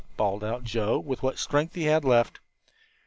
[0.17, 2.39] bawled out Jerry with what strength he had left.